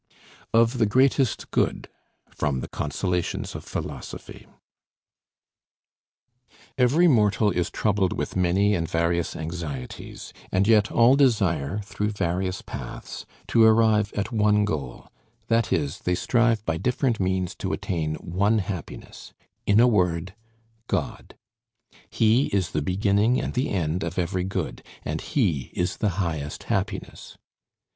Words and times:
OF 0.51 0.79
THE 0.79 0.87
GREATEST 0.87 1.51
GOOD 1.51 1.87
From 2.31 2.61
the 2.61 2.67
'Consolations 2.67 3.53
of 3.53 3.63
Philosophy' 3.63 4.47
Every 6.75 7.07
mortal 7.07 7.51
is 7.51 7.69
troubled 7.69 8.11
with 8.11 8.35
many 8.35 8.73
and 8.73 8.89
various 8.89 9.35
anxieties, 9.35 10.33
and 10.51 10.67
yet 10.67 10.91
all 10.91 11.15
desire, 11.15 11.81
through 11.83 12.09
various 12.09 12.63
paths, 12.63 13.27
to 13.49 13.61
arrive 13.63 14.11
at 14.15 14.31
one 14.31 14.65
goal; 14.65 15.07
that 15.49 15.71
is, 15.71 15.99
they 15.99 16.15
strive 16.15 16.65
by 16.65 16.77
different 16.77 17.19
means 17.19 17.53
to 17.57 17.71
attain 17.71 18.15
one 18.15 18.57
happiness: 18.57 19.35
in 19.67 19.79
a 19.79 19.87
word, 19.87 20.33
God. 20.87 21.35
He 22.09 22.47
is 22.47 22.71
the 22.71 22.81
beginning 22.81 23.39
and 23.39 23.53
the 23.53 23.69
end 23.69 24.01
of 24.01 24.17
every 24.17 24.45
good, 24.45 24.81
and 25.03 25.21
he 25.21 25.69
is 25.75 25.97
the 25.97 26.09
highest 26.17 26.63
happiness. 26.63 27.37